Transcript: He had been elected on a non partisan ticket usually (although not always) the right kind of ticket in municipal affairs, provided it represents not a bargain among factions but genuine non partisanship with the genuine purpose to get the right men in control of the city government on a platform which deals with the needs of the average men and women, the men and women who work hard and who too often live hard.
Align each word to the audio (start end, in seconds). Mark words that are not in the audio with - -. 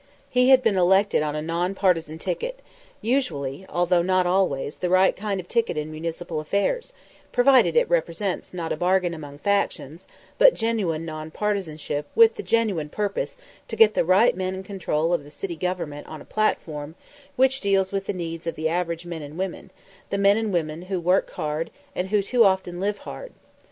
He 0.31 0.49
had 0.49 0.63
been 0.63 0.77
elected 0.77 1.21
on 1.21 1.35
a 1.35 1.43
non 1.43 1.75
partisan 1.75 2.17
ticket 2.17 2.63
usually 3.01 3.67
(although 3.69 4.01
not 4.01 4.25
always) 4.25 4.77
the 4.77 4.89
right 4.89 5.15
kind 5.15 5.39
of 5.39 5.47
ticket 5.47 5.77
in 5.77 5.91
municipal 5.91 6.39
affairs, 6.39 6.91
provided 7.31 7.75
it 7.75 7.87
represents 7.87 8.51
not 8.51 8.71
a 8.71 8.75
bargain 8.75 9.13
among 9.13 9.37
factions 9.37 10.07
but 10.39 10.55
genuine 10.55 11.05
non 11.05 11.29
partisanship 11.29 12.07
with 12.15 12.33
the 12.33 12.41
genuine 12.41 12.89
purpose 12.89 13.37
to 13.67 13.75
get 13.75 13.93
the 13.93 14.03
right 14.03 14.35
men 14.35 14.55
in 14.55 14.63
control 14.63 15.13
of 15.13 15.23
the 15.23 15.29
city 15.29 15.55
government 15.55 16.07
on 16.07 16.19
a 16.19 16.25
platform 16.25 16.95
which 17.35 17.61
deals 17.61 17.91
with 17.91 18.07
the 18.07 18.11
needs 18.11 18.47
of 18.47 18.55
the 18.55 18.67
average 18.67 19.05
men 19.05 19.21
and 19.21 19.37
women, 19.37 19.69
the 20.09 20.17
men 20.17 20.35
and 20.35 20.51
women 20.51 20.81
who 20.89 20.99
work 20.99 21.29
hard 21.33 21.69
and 21.95 22.09
who 22.09 22.23
too 22.23 22.43
often 22.43 22.79
live 22.79 22.97
hard. 22.97 23.33